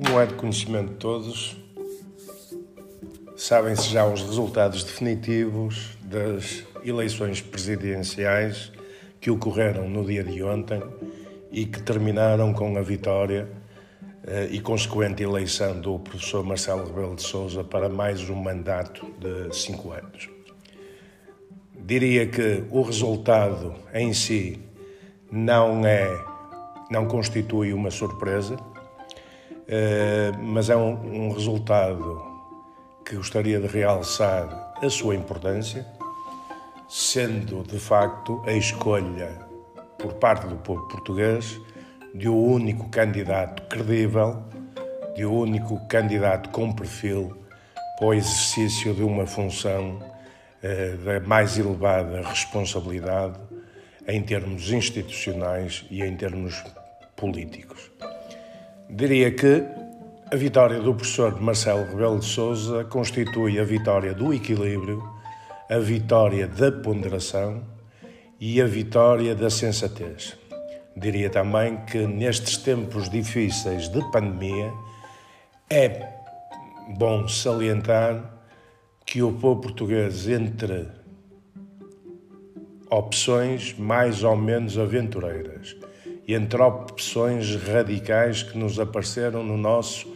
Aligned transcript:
Como 0.00 0.20
é 0.20 0.26
de 0.26 0.34
conhecimento 0.34 0.92
de 0.92 0.94
todos, 0.94 1.56
sabem-se 3.36 3.88
já 3.88 4.06
os 4.06 4.22
resultados 4.22 4.84
definitivos 4.84 5.98
das 6.00 6.62
eleições 6.84 7.40
presidenciais 7.40 8.70
que 9.20 9.28
ocorreram 9.28 9.88
no 9.88 10.04
dia 10.04 10.22
de 10.22 10.40
ontem 10.40 10.80
e 11.50 11.66
que 11.66 11.82
terminaram 11.82 12.54
com 12.54 12.78
a 12.78 12.80
vitória 12.80 13.48
eh, 14.24 14.46
e 14.52 14.60
consequente 14.60 15.24
eleição 15.24 15.80
do 15.80 15.98
professor 15.98 16.44
Marcelo 16.44 16.86
Rebelo 16.86 17.16
de 17.16 17.22
Sousa 17.22 17.64
para 17.64 17.88
mais 17.88 18.30
um 18.30 18.36
mandato 18.36 19.04
de 19.18 19.52
cinco 19.52 19.90
anos. 19.90 20.30
Diria 21.76 22.24
que 22.28 22.62
o 22.70 22.82
resultado 22.82 23.74
em 23.92 24.14
si 24.14 24.60
não 25.28 25.84
é, 25.84 26.08
não 26.88 27.04
constitui 27.08 27.72
uma 27.72 27.90
surpresa, 27.90 28.56
mas 30.38 30.70
é 30.70 30.76
um, 30.76 31.28
um 31.28 31.32
resultado 31.32 32.22
que 33.04 33.16
gostaria 33.16 33.60
de 33.60 33.66
realçar 33.66 34.72
a 34.82 34.90
sua 34.90 35.14
importância, 35.14 35.86
sendo 36.88 37.62
de 37.62 37.78
facto 37.78 38.42
a 38.46 38.52
escolha 38.52 39.46
por 39.98 40.14
parte 40.14 40.46
do 40.46 40.56
povo 40.56 40.86
português 40.88 41.60
de 42.14 42.28
um 42.28 42.52
único 42.52 42.88
candidato 42.88 43.62
credível, 43.68 44.42
de 45.14 45.26
um 45.26 45.38
único 45.38 45.86
candidato 45.88 46.50
com 46.50 46.72
perfil 46.72 47.36
para 47.98 48.06
o 48.06 48.14
exercício 48.14 48.94
de 48.94 49.02
uma 49.02 49.26
função 49.26 49.98
eh, 50.62 50.96
da 51.04 51.20
mais 51.20 51.58
elevada 51.58 52.22
responsabilidade 52.22 53.38
em 54.06 54.22
termos 54.22 54.70
institucionais 54.70 55.84
e 55.90 56.02
em 56.02 56.16
termos 56.16 56.64
políticos. 57.16 57.90
Diria 58.90 59.30
que 59.30 59.64
a 60.32 60.34
vitória 60.34 60.80
do 60.80 60.94
professor 60.94 61.38
Marcelo 61.42 61.84
Rebelo 61.84 62.18
de 62.18 62.24
Sousa 62.24 62.84
constitui 62.84 63.60
a 63.60 63.64
vitória 63.64 64.14
do 64.14 64.32
equilíbrio, 64.32 65.06
a 65.68 65.78
vitória 65.78 66.48
da 66.48 66.72
ponderação 66.72 67.62
e 68.40 68.62
a 68.62 68.66
vitória 68.66 69.34
da 69.34 69.50
sensatez. 69.50 70.38
Diria 70.96 71.28
também 71.28 71.76
que 71.84 72.06
nestes 72.06 72.56
tempos 72.56 73.10
difíceis 73.10 73.90
de 73.90 74.00
pandemia 74.10 74.72
é 75.68 76.08
bom 76.96 77.28
salientar 77.28 78.40
que 79.04 79.22
o 79.22 79.34
povo 79.34 79.60
português, 79.60 80.26
entre 80.26 80.88
opções 82.90 83.78
mais 83.78 84.24
ou 84.24 84.34
menos 84.34 84.78
aventureiras 84.78 85.76
entre 86.34 86.60
opções 86.60 87.54
radicais 87.56 88.42
que 88.42 88.58
nos 88.58 88.78
apareceram 88.78 89.42
no 89.42 89.56
nosso 89.56 90.06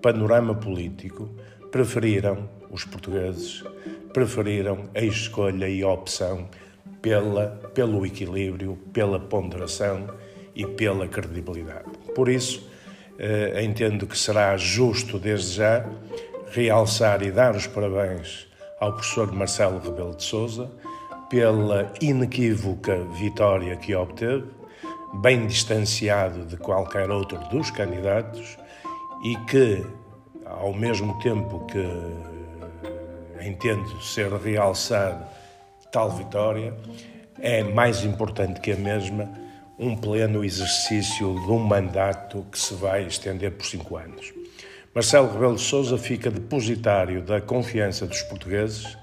panorama 0.00 0.54
político, 0.54 1.28
preferiram, 1.70 2.48
os 2.70 2.84
portugueses, 2.84 3.64
preferiram 4.12 4.88
a 4.94 5.00
escolha 5.00 5.68
e 5.68 5.82
a 5.82 5.88
opção 5.88 6.48
pela, 7.00 7.48
pelo 7.74 8.04
equilíbrio, 8.04 8.78
pela 8.92 9.18
ponderação 9.18 10.08
e 10.54 10.66
pela 10.66 11.06
credibilidade. 11.08 11.90
Por 12.14 12.28
isso, 12.28 12.68
eh, 13.18 13.62
entendo 13.62 14.06
que 14.06 14.18
será 14.18 14.56
justo, 14.56 15.18
desde 15.18 15.56
já, 15.56 15.88
realçar 16.50 17.22
e 17.22 17.30
dar 17.30 17.54
os 17.54 17.66
parabéns 17.66 18.46
ao 18.80 18.92
professor 18.92 19.32
Marcelo 19.32 19.78
Rebelo 19.78 20.14
de 20.14 20.22
Souza 20.22 20.70
pela 21.28 21.92
inequívoca 22.00 22.96
vitória 23.18 23.76
que 23.76 23.94
obteve, 23.94 24.44
bem 25.14 25.46
distanciado 25.46 26.44
de 26.44 26.56
qualquer 26.56 27.10
outro 27.10 27.38
dos 27.48 27.70
candidatos 27.70 28.56
e 29.24 29.36
que, 29.46 29.84
ao 30.44 30.72
mesmo 30.72 31.18
tempo 31.20 31.66
que 31.66 31.84
entendo 33.46 34.00
ser 34.02 34.32
realçado 34.32 35.24
tal 35.90 36.10
vitória, 36.10 36.74
é 37.40 37.62
mais 37.62 38.04
importante 38.04 38.60
que 38.60 38.72
a 38.72 38.76
mesma 38.76 39.30
um 39.78 39.96
pleno 39.96 40.44
exercício 40.44 41.34
de 41.34 41.52
um 41.52 41.58
mandato 41.58 42.44
que 42.50 42.58
se 42.58 42.74
vai 42.74 43.06
estender 43.06 43.52
por 43.52 43.64
cinco 43.64 43.96
anos. 43.96 44.32
Marcelo 44.92 45.32
Rebelo 45.32 45.54
de 45.54 45.60
Sousa 45.60 45.96
fica 45.96 46.30
depositário 46.30 47.22
da 47.22 47.40
confiança 47.40 48.04
dos 48.04 48.20
portugueses 48.22 48.98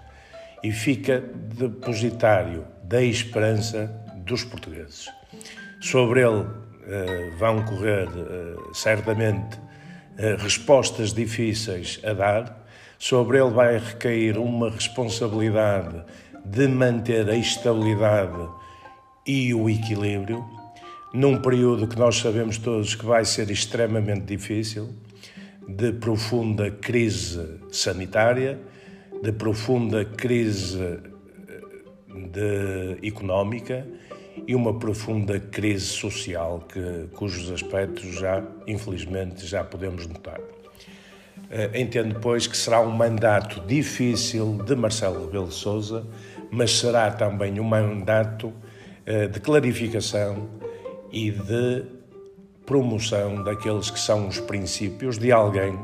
e 0.62 0.72
fica 0.72 1.22
depositário 1.22 2.68
da 2.84 3.02
esperança 3.02 3.86
dos 4.18 4.44
portugueses. 4.44 5.10
Sobre 5.80 6.22
ele 6.22 6.46
eh, 6.88 7.32
vão 7.38 7.64
correr 7.64 8.08
eh, 8.08 8.56
certamente 8.74 9.60
eh, 10.18 10.36
respostas 10.38 11.14
difíceis 11.14 12.00
a 12.04 12.14
dar, 12.14 12.66
sobre 12.98 13.40
ele 13.40 13.52
vai 13.52 13.78
recair 13.78 14.38
uma 14.38 14.70
responsabilidade 14.70 16.04
de 16.44 16.68
manter 16.68 17.30
a 17.30 17.36
estabilidade 17.36 18.48
e 19.26 19.54
o 19.54 19.70
equilíbrio, 19.70 20.46
num 21.14 21.42
período 21.42 21.88
que 21.88 21.98
nós 21.98 22.18
sabemos 22.18 22.58
todos 22.58 22.96
que 22.96 23.06
vai 23.06 23.26
ser 23.26 23.50
extremamente 23.50 24.26
difícil, 24.26 24.94
de 25.68 25.92
profunda 25.94 26.70
crise 26.70 27.60
sanitária 27.72 28.60
de 29.22 29.32
profunda 29.32 30.06
crise 30.06 31.00
de, 32.32 33.08
económica 33.08 33.86
e 34.48 34.56
uma 34.56 34.78
profunda 34.78 35.40
crise 35.40 35.86
social 35.86 36.64
que, 36.68 37.08
cujos 37.16 37.52
aspectos 37.52 38.20
já, 38.20 38.44
infelizmente, 38.68 39.46
já 39.46 39.64
podemos 39.64 40.08
notar. 40.08 40.40
Eh, 41.50 41.82
entendo, 41.82 42.20
pois, 42.20 42.48
que 42.48 42.58
será 42.58 42.82
um 42.82 42.92
mandato 42.92 43.62
difícil 43.62 44.62
de 44.66 44.76
Marcelo 44.76 45.26
Rebelo 45.26 45.48
de 45.48 46.04
mas 46.52 46.72
será 46.78 47.12
também 47.12 47.60
um 47.60 47.64
mandato 47.64 48.54
eh, 49.06 49.28
de 49.28 49.40
clarificação 49.40 50.50
e 51.12 51.32
de 51.32 51.86
promoção 52.66 53.44
daqueles 53.44 53.90
que 53.90 54.00
são 54.00 54.28
os 54.28 54.40
princípios 54.40 55.18
de 55.18 55.32
alguém 55.32 55.78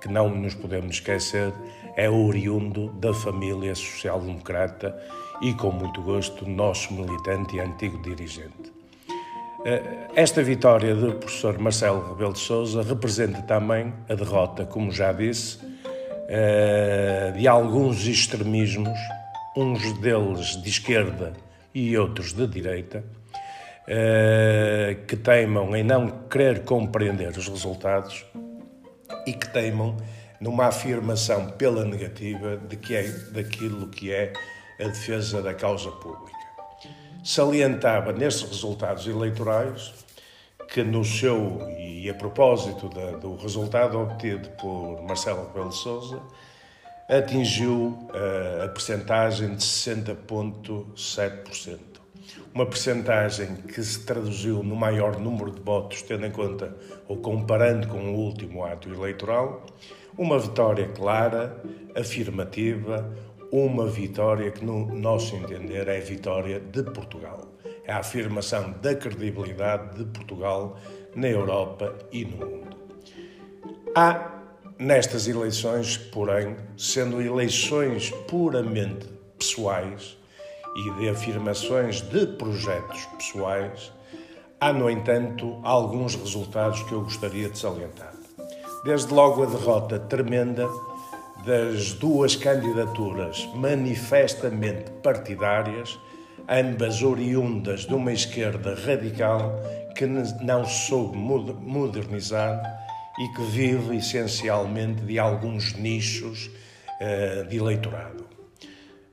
que 0.00 0.08
não 0.08 0.28
nos 0.28 0.54
podemos 0.54 0.96
esquecer 0.96 1.52
é 1.96 2.08
oriundo 2.08 2.90
da 2.92 3.12
família 3.12 3.74
social-democrata 3.74 4.96
e, 5.40 5.54
com 5.54 5.70
muito 5.70 6.02
gosto, 6.02 6.48
nosso 6.48 6.92
militante 6.92 7.56
e 7.56 7.60
antigo 7.60 8.00
dirigente. 8.02 8.72
Eh, 9.64 10.08
esta 10.14 10.42
vitória 10.42 10.94
do 10.94 11.14
professor 11.14 11.58
Marcelo 11.58 12.10
Rebelo 12.10 12.32
de 12.32 12.38
Sousa 12.38 12.82
representa 12.82 13.42
também 13.42 13.92
a 14.08 14.14
derrota, 14.14 14.64
como 14.64 14.92
já 14.92 15.12
disse, 15.12 15.58
eh, 16.28 17.32
de 17.36 17.48
alguns 17.48 18.06
extremismos, 18.06 18.98
uns 19.56 19.92
deles 20.00 20.62
de 20.62 20.68
esquerda 20.68 21.32
e 21.74 21.96
outros 21.96 22.32
de 22.32 22.46
direita, 22.46 23.04
eh, 23.86 24.98
que 25.06 25.16
teimam 25.16 25.74
em 25.74 25.82
não 25.82 26.08
querer 26.28 26.64
compreender 26.64 27.36
os 27.36 27.48
resultados 27.48 28.24
e 29.26 29.32
que 29.32 29.48
teimam 29.48 29.96
numa 30.40 30.66
afirmação 30.66 31.50
pela 31.52 31.84
negativa 31.84 32.56
de 32.56 32.76
que 32.76 32.94
é 32.94 33.02
daquilo 33.32 33.88
que 33.88 34.12
é 34.12 34.32
a 34.78 34.84
defesa 34.84 35.42
da 35.42 35.54
causa 35.54 35.90
pública. 35.90 36.38
Salientava 37.24 38.12
nestes 38.12 38.48
resultados 38.48 39.06
eleitorais 39.06 39.92
que 40.68 40.82
no 40.82 41.04
seu 41.04 41.60
e 41.78 42.08
a 42.08 42.14
propósito 42.14 42.88
da, 42.88 43.10
do 43.12 43.36
resultado 43.36 43.98
obtido 43.98 44.48
por 44.50 45.02
Marcelo 45.02 45.48
Rebelo 45.48 45.70
de 45.70 45.76
Sousa 45.76 46.22
atingiu 47.08 47.98
uh, 48.10 48.64
a 48.64 48.68
percentagem 48.68 49.54
de 49.54 49.64
60.7%. 49.64 51.78
Uma 52.52 52.66
percentagem 52.66 53.56
que 53.56 53.82
se 53.82 54.04
traduziu 54.04 54.62
no 54.62 54.76
maior 54.76 55.18
número 55.18 55.50
de 55.50 55.60
votos, 55.60 56.02
tendo 56.02 56.26
em 56.26 56.30
conta 56.30 56.76
ou 57.06 57.16
comparando 57.16 57.88
com 57.88 58.12
o 58.12 58.16
último 58.16 58.62
ato 58.62 58.92
eleitoral, 58.92 59.64
uma 60.18 60.38
vitória 60.38 60.86
clara, 60.88 61.56
afirmativa, 61.94 63.10
uma 63.50 63.86
vitória 63.86 64.50
que, 64.50 64.64
no 64.64 64.86
nosso 64.94 65.36
entender, 65.36 65.88
é 65.88 66.00
vitória 66.00 66.60
de 66.60 66.82
Portugal. 66.82 67.48
É 67.84 67.92
a 67.92 67.98
afirmação 67.98 68.74
da 68.82 68.94
credibilidade 68.94 69.98
de 69.98 70.04
Portugal 70.06 70.76
na 71.14 71.28
Europa 71.28 71.94
e 72.12 72.24
no 72.24 72.46
mundo. 72.46 72.76
Há 73.94 74.38
nestas 74.78 75.26
eleições, 75.26 75.96
porém, 75.96 76.56
sendo 76.76 77.20
eleições 77.20 78.10
puramente 78.28 79.06
pessoais 79.38 80.16
e 80.76 80.90
de 80.98 81.08
afirmações 81.08 82.00
de 82.02 82.26
projetos 82.26 83.06
pessoais, 83.16 83.92
há, 84.60 84.72
no 84.72 84.88
entanto, 84.88 85.58
alguns 85.64 86.14
resultados 86.14 86.82
que 86.82 86.92
eu 86.92 87.02
gostaria 87.02 87.48
de 87.48 87.58
salientar. 87.58 88.14
Desde 88.84 89.12
logo 89.12 89.42
a 89.42 89.46
derrota 89.46 89.98
tremenda 89.98 90.68
das 91.48 91.94
duas 91.94 92.36
candidaturas 92.36 93.48
manifestamente 93.54 94.90
partidárias, 95.02 95.98
ambas 96.46 97.02
oriundas 97.02 97.86
de 97.86 97.94
uma 97.94 98.12
esquerda 98.12 98.74
radical 98.74 99.58
que 99.96 100.04
não 100.06 100.66
soube 100.66 101.16
modernizar 101.16 102.60
e 103.18 103.28
que 103.34 103.42
vive 103.44 103.96
essencialmente 103.96 105.00
de 105.04 105.18
alguns 105.18 105.72
nichos 105.72 106.50
uh, 107.00 107.48
de 107.48 107.56
eleitorado. 107.56 108.26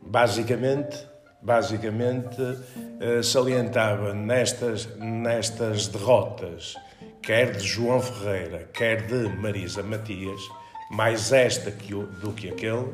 Basicamente, 0.01 1.07
basicamente 1.41 2.41
uh, 2.41 3.23
salientava 3.23 4.13
nestas, 4.13 4.93
nestas 4.97 5.87
derrotas, 5.87 6.75
quer 7.21 7.53
de 7.55 7.65
João 7.65 8.01
Ferreira, 8.01 8.69
quer 8.73 9.07
de 9.07 9.29
Marisa 9.37 9.81
Matias, 9.81 10.41
mais 10.89 11.31
esta 11.31 11.71
que, 11.71 11.93
do 11.93 12.31
que 12.33 12.49
aquele, 12.49 12.93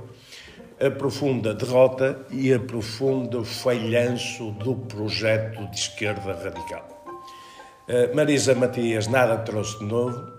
a 0.79 0.89
profunda 0.89 1.53
derrota 1.53 2.25
e 2.31 2.51
a 2.51 2.59
profundo 2.59 3.45
falhanço 3.45 4.51
do 4.53 4.75
projeto 4.75 5.69
de 5.69 5.77
esquerda 5.77 6.33
radical. 6.33 7.05
Uh, 7.87 8.15
Marisa 8.15 8.55
Matias 8.55 9.07
nada 9.07 9.37
trouxe 9.37 9.77
de 9.77 9.85
novo, 9.85 10.31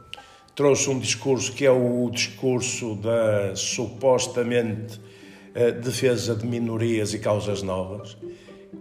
trouxe 0.56 0.90
um 0.90 0.98
discurso 0.98 1.52
que 1.52 1.64
é 1.64 1.70
o 1.70 2.10
discurso 2.10 2.96
da 2.96 3.54
supostamente 3.54 4.98
uh, 5.54 5.80
defesa 5.80 6.34
de 6.34 6.44
minorias 6.44 7.14
e 7.14 7.20
causas 7.20 7.62
novas, 7.62 8.16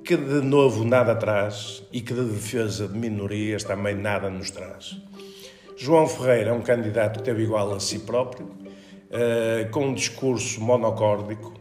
que 0.03 0.18
de 0.18 0.41
novo 0.41 0.83
nada 0.83 1.13
traz 1.15 1.83
e 1.91 2.01
que 2.01 2.13
de 2.13 2.23
defesa 2.23 2.88
de 2.88 2.97
minorias 2.97 3.63
também 3.63 3.94
nada 3.94 4.31
nos 4.31 4.50
traz. 4.50 4.97
João 5.77 6.07
Ferreira 6.07 6.50
é 6.51 6.53
um 6.53 6.62
candidato 6.62 7.19
que 7.19 7.25
teve 7.25 7.44
igual 7.44 7.73
a 7.73 7.79
si 7.79 8.00
próprio, 8.00 8.50
uh, 9.11 9.69
com 9.71 9.87
um 9.87 9.93
discurso 9.93 10.61
monocórdico, 10.61 11.53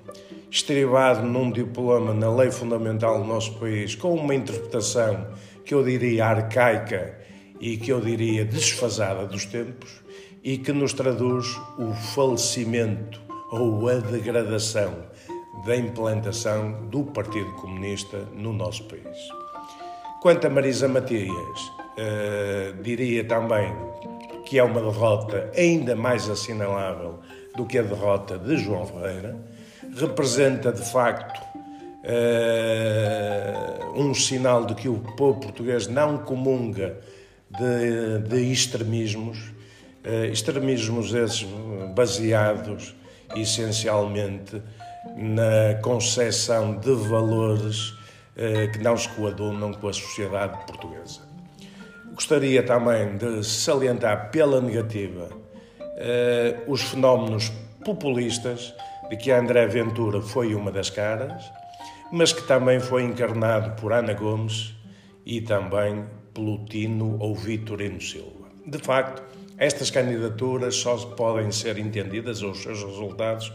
estribado 0.50 1.22
num 1.22 1.50
diploma 1.50 2.14
na 2.14 2.30
lei 2.34 2.50
fundamental 2.50 3.20
do 3.20 3.26
nosso 3.26 3.58
país, 3.58 3.94
com 3.94 4.14
uma 4.14 4.34
interpretação 4.34 5.26
que 5.64 5.74
eu 5.74 5.84
diria 5.84 6.26
arcaica 6.26 7.18
e 7.60 7.76
que 7.76 7.92
eu 7.92 8.00
diria 8.00 8.44
desfasada 8.44 9.26
dos 9.26 9.44
tempos 9.44 10.02
e 10.42 10.56
que 10.58 10.72
nos 10.72 10.92
traduz 10.92 11.46
o 11.78 11.92
falecimento 12.14 13.20
ou 13.50 13.88
a 13.88 13.94
degradação 13.94 15.10
da 15.66 15.76
implantação 15.76 16.86
do 16.88 17.04
Partido 17.04 17.52
Comunista 17.54 18.18
no 18.34 18.52
nosso 18.52 18.84
país. 18.84 19.18
Quanto 20.22 20.46
a 20.46 20.50
Marisa 20.50 20.88
Matias, 20.88 21.28
uh, 21.28 22.82
diria 22.82 23.24
também 23.24 23.72
que 24.46 24.58
é 24.58 24.64
uma 24.64 24.80
derrota 24.80 25.50
ainda 25.56 25.94
mais 25.94 26.28
assinalável 26.28 27.18
do 27.56 27.66
que 27.66 27.78
a 27.78 27.82
derrota 27.82 28.38
de 28.38 28.56
João 28.56 28.86
Ferreira, 28.86 29.36
representa 29.96 30.72
de 30.72 30.82
facto 30.82 31.40
uh, 32.04 34.00
um 34.00 34.14
sinal 34.14 34.64
de 34.64 34.74
que 34.74 34.88
o 34.88 34.98
povo 35.16 35.40
português 35.40 35.86
não 35.86 36.18
comunga 36.18 36.96
de, 37.50 38.18
de 38.28 38.52
extremismos, 38.52 39.38
uh, 40.04 40.24
extremismos 40.30 41.12
esses 41.12 41.46
baseados 41.94 42.94
essencialmente 43.36 44.60
na 45.16 45.80
concepção 45.82 46.76
de 46.76 46.92
valores 46.94 47.90
uh, 47.90 48.70
que 48.72 48.78
não 48.78 48.96
se 48.96 49.08
coadunam 49.10 49.72
com 49.72 49.88
a 49.88 49.92
sociedade 49.92 50.56
portuguesa. 50.66 51.28
Gostaria 52.12 52.62
também 52.62 53.16
de 53.16 53.42
salientar 53.44 54.30
pela 54.30 54.60
negativa 54.60 55.28
uh, 56.00 56.70
os 56.70 56.82
fenómenos 56.82 57.52
populistas 57.84 58.74
de 59.08 59.16
que 59.16 59.30
André 59.30 59.66
Ventura 59.66 60.20
foi 60.20 60.54
uma 60.54 60.72
das 60.72 60.90
caras, 60.90 61.44
mas 62.10 62.32
que 62.32 62.42
também 62.42 62.80
foi 62.80 63.04
encarnado 63.04 63.80
por 63.80 63.92
Ana 63.92 64.14
Gomes 64.14 64.74
e 65.24 65.40
também 65.40 66.04
pelo 66.34 66.64
Tino 66.64 67.16
ou 67.20 67.34
Vitorino 67.34 68.00
Silva. 68.00 68.48
De 68.66 68.78
facto, 68.78 69.22
estas 69.58 69.90
candidaturas 69.90 70.76
só 70.76 70.96
podem 70.96 71.52
ser 71.52 71.78
entendidas, 71.78 72.42
ou 72.42 72.52
os 72.52 72.62
seus 72.62 72.82
resultados, 72.82 73.52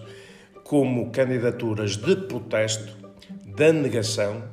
como 0.63 1.11
candidaturas 1.11 1.97
de 1.97 2.15
protesto, 2.15 2.95
da 3.45 3.71
negação, 3.71 4.43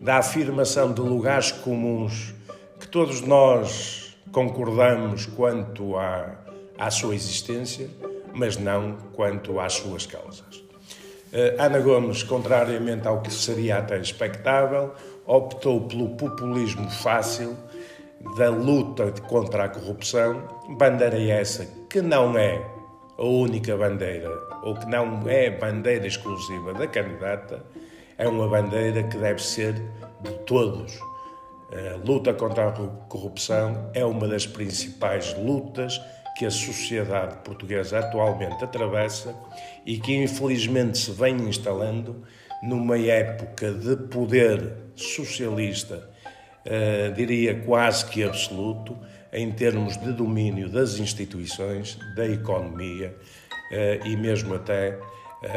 da 0.00 0.18
afirmação 0.18 0.92
de 0.92 1.00
lugares 1.00 1.50
comuns 1.50 2.34
que 2.78 2.86
todos 2.88 3.20
nós 3.20 4.16
concordamos 4.32 5.26
quanto 5.26 5.96
à, 5.96 6.41
à 6.78 6.90
sua 6.90 7.14
existência, 7.14 7.88
mas 8.34 8.56
não 8.56 8.96
quanto 9.12 9.60
às 9.60 9.74
suas 9.74 10.06
causas. 10.06 10.62
Eh, 11.32 11.56
Ana 11.58 11.80
Gomes, 11.80 12.22
contrariamente 12.22 13.08
ao 13.08 13.22
que 13.22 13.32
seria 13.32 13.78
até 13.78 13.98
expectável, 13.98 14.92
optou 15.26 15.80
pelo 15.82 16.10
populismo 16.10 16.90
fácil 16.90 17.56
da 18.36 18.50
luta 18.50 19.12
contra 19.28 19.64
a 19.64 19.68
corrupção, 19.68 20.42
bandeira 20.76 21.20
essa 21.20 21.66
que 21.88 22.00
não 22.00 22.36
é 22.36 22.64
a 23.18 23.24
única 23.24 23.76
bandeira, 23.76 24.30
ou 24.62 24.74
que 24.74 24.86
não 24.86 25.22
é 25.28 25.50
bandeira 25.50 26.06
exclusiva 26.06 26.72
da 26.74 26.86
candidata, 26.86 27.64
é 28.18 28.28
uma 28.28 28.48
bandeira 28.48 29.02
que 29.02 29.16
deve 29.16 29.42
ser 29.42 29.74
de 30.20 30.32
todos. 30.46 30.98
A 31.72 31.96
luta 32.06 32.34
contra 32.34 32.68
a 32.68 32.72
corrupção 33.08 33.90
é 33.94 34.04
uma 34.04 34.28
das 34.28 34.46
principais 34.46 35.34
lutas 35.38 35.98
que 36.36 36.46
a 36.46 36.50
sociedade 36.50 37.36
portuguesa 37.44 37.98
atualmente 37.98 38.62
atravessa 38.64 39.34
e 39.84 39.98
que 39.98 40.14
infelizmente 40.14 40.98
se 40.98 41.10
vem 41.12 41.36
instalando 41.48 42.24
numa 42.62 42.98
época 42.98 43.72
de 43.72 43.96
poder 44.08 44.72
socialista, 44.94 46.08
uh, 46.66 47.12
diria 47.14 47.60
quase 47.60 48.06
que 48.06 48.22
absoluto, 48.22 48.96
em 49.32 49.50
termos 49.50 49.96
de 49.96 50.12
domínio 50.12 50.68
das 50.68 50.98
instituições, 50.98 51.98
da 52.14 52.26
economia 52.26 53.16
uh, 53.70 54.06
e 54.06 54.16
mesmo 54.16 54.54
até 54.54 54.98
uh, 54.98 55.52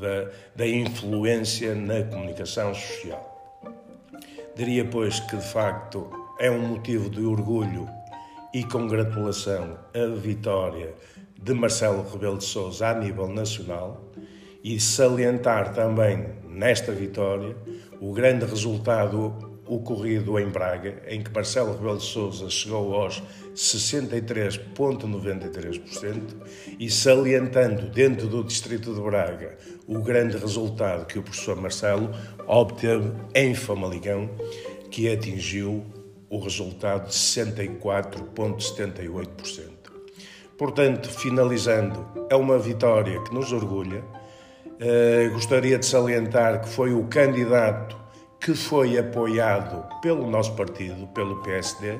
da, 0.00 0.30
da 0.54 0.66
influência 0.66 1.74
na 1.74 2.04
comunicação 2.04 2.72
social. 2.74 3.34
Diria, 4.54 4.84
pois, 4.84 5.20
que 5.20 5.36
de 5.36 5.44
facto 5.44 6.27
é 6.38 6.50
um 6.50 6.60
motivo 6.60 7.10
de 7.10 7.24
orgulho 7.24 7.88
e 8.54 8.62
congratulação 8.62 9.76
a 9.92 10.06
vitória 10.14 10.94
de 11.40 11.52
Marcelo 11.52 12.08
Rebelo 12.08 12.38
de 12.38 12.44
Sousa 12.44 12.86
a 12.88 12.94
nível 12.94 13.26
nacional 13.26 14.04
e 14.62 14.78
salientar 14.78 15.74
também 15.74 16.28
nesta 16.48 16.92
vitória 16.92 17.56
o 18.00 18.12
grande 18.12 18.44
resultado 18.44 19.58
ocorrido 19.66 20.38
em 20.38 20.48
Braga, 20.48 21.02
em 21.08 21.20
que 21.22 21.32
Marcelo 21.32 21.72
Rebelo 21.72 21.98
de 21.98 22.04
Sousa 22.04 22.48
chegou 22.48 22.94
aos 22.94 23.20
63,93% 23.54 26.20
e 26.78 26.88
salientando 26.88 27.90
dentro 27.90 28.28
do 28.28 28.44
distrito 28.44 28.94
de 28.94 29.00
Braga 29.00 29.58
o 29.88 29.98
grande 29.98 30.38
resultado 30.38 31.04
que 31.04 31.18
o 31.18 31.22
professor 31.22 31.60
Marcelo 31.60 32.10
obteve 32.46 33.10
em 33.34 33.54
Famalicão, 33.54 34.30
que 34.90 35.12
atingiu 35.12 35.84
o 36.30 36.38
resultado 36.38 37.08
de 37.08 37.14
64,78%. 37.14 39.72
Portanto, 40.56 41.08
finalizando, 41.08 42.06
é 42.28 42.36
uma 42.36 42.58
vitória 42.58 43.22
que 43.22 43.32
nos 43.32 43.52
orgulha. 43.52 44.04
Uh, 44.66 45.30
gostaria 45.32 45.78
de 45.78 45.86
salientar 45.86 46.62
que 46.62 46.68
foi 46.68 46.92
o 46.92 47.04
candidato 47.04 47.96
que 48.40 48.54
foi 48.54 48.98
apoiado 48.98 49.84
pelo 50.00 50.28
nosso 50.30 50.54
partido, 50.54 51.06
pelo 51.08 51.42
PSD, 51.42 51.98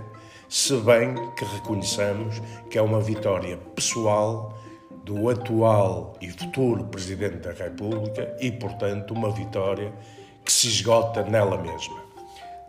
se 0.48 0.76
bem 0.78 1.14
que 1.36 1.44
reconheçamos 1.44 2.40
que 2.70 2.78
é 2.78 2.82
uma 2.82 3.00
vitória 3.00 3.58
pessoal 3.74 4.56
do 5.04 5.28
atual 5.28 6.16
e 6.20 6.30
futuro 6.30 6.84
Presidente 6.84 7.38
da 7.38 7.52
República 7.52 8.36
e, 8.40 8.52
portanto, 8.52 9.12
uma 9.12 9.30
vitória 9.30 9.92
que 10.44 10.52
se 10.52 10.68
esgota 10.68 11.22
nela 11.22 11.58
mesma. 11.58 12.07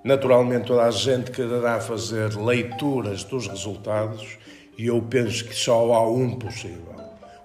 Naturalmente, 0.09 0.65
toda 0.65 0.85
a 0.85 0.89
gente 0.89 1.29
quererá 1.29 1.79
fazer 1.79 2.35
leituras 2.35 3.23
dos 3.23 3.47
resultados 3.47 4.39
e 4.75 4.87
eu 4.87 4.99
penso 5.03 5.45
que 5.45 5.53
só 5.53 5.93
há 5.93 6.09
um 6.09 6.31
possível. 6.31 6.95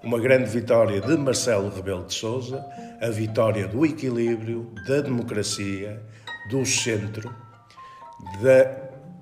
Uma 0.02 0.18
grande 0.18 0.48
vitória 0.48 0.98
de 0.98 1.14
Marcelo 1.14 1.68
Rebelo 1.68 2.06
de 2.06 2.14
Sousa, 2.14 2.64
a 3.02 3.10
vitória 3.10 3.68
do 3.68 3.84
equilíbrio, 3.84 4.72
da 4.88 5.02
democracia, 5.02 6.02
do 6.48 6.64
centro, 6.64 7.30
da 8.40 8.64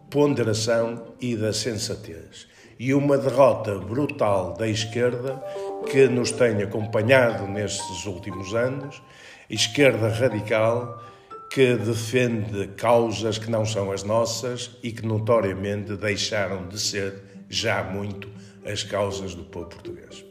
ponderação 0.09 1.03
e 1.21 1.35
da 1.35 1.53
sensatez. 1.53 2.47
E 2.79 2.95
uma 2.95 3.19
derrota 3.19 3.75
brutal 3.75 4.55
da 4.55 4.69
esquerda 4.69 5.43
que 5.91 6.07
nos 6.07 6.31
tem 6.31 6.63
acompanhado 6.63 7.49
nestes 7.49 8.07
últimos 8.07 8.55
anos, 8.55 9.03
esquerda 9.51 10.09
radical 10.11 11.03
que 11.53 11.77
defende 11.77 12.67
causas 12.79 13.37
que 13.37 13.51
não 13.51 13.67
são 13.67 13.93
as 13.93 14.03
nossas 14.03 14.71
e 14.83 14.91
que 14.91 15.05
notoriamente 15.05 15.95
deixaram 15.97 16.67
de 16.67 16.81
ser 16.81 17.23
já 17.47 17.85
muito 17.85 18.31
as 18.65 18.83
causas 18.83 19.35
do 19.35 19.45
povo 19.45 19.67
português. 19.67 20.25